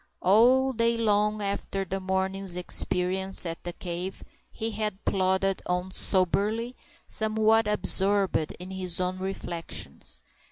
[0.23, 6.75] All day long after the morning's experience at the cave, he had plodded on soberly,
[7.05, 10.23] somewhat absorbed in his own reflections.